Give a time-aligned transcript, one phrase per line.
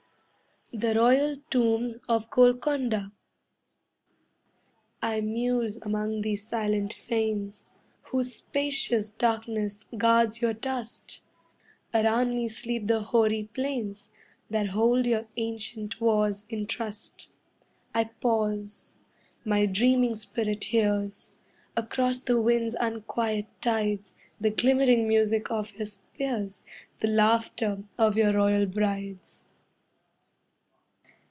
[0.73, 3.11] THE ROYAL TOMBS OF GOLCONDA
[5.01, 7.65] I muse among these silent fanes
[8.03, 11.23] Whose spacious darkness guards your dust;
[11.93, 14.11] Around me sleep the hoary plains
[14.49, 17.33] That hold your ancient wars in trust.
[17.93, 18.95] I pause,
[19.43, 21.31] my dreaming spirit hears,
[21.75, 26.63] Across the wind's unquiet tides, The glimmering music of your spears,
[27.01, 29.39] The laughter of your royal brides.